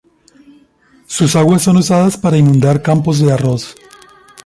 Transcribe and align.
Sus 1.05 1.35
aguas 1.35 1.61
son 1.61 1.77
usadas 1.77 2.17
para 2.17 2.35
inundar 2.35 2.81
campos 2.81 3.19
de 3.19 3.31
arroz. 3.31 3.75